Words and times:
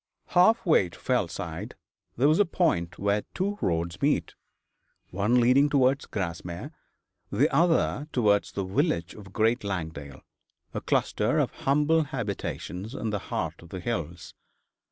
Half 0.29 0.65
way 0.65 0.89
to 0.89 0.97
Fellside 0.97 1.75
there 2.17 2.27
was 2.27 2.39
a 2.39 2.43
point 2.45 2.97
where 2.97 3.21
two 3.35 3.59
roads 3.61 4.01
met, 4.01 4.33
one 5.11 5.39
leading 5.39 5.69
towards 5.69 6.07
Grasmere, 6.07 6.71
the 7.31 7.47
other 7.55 8.07
towards 8.11 8.53
the 8.53 8.65
village 8.65 9.13
of 9.13 9.31
Great 9.31 9.63
Langdale, 9.63 10.23
a 10.73 10.81
cluster 10.81 11.37
of 11.37 11.51
humble 11.51 12.05
habitations 12.05 12.95
in 12.95 13.11
the 13.11 13.19
heart 13.29 13.61
of 13.61 13.69
the 13.69 13.79
hills. 13.79 14.33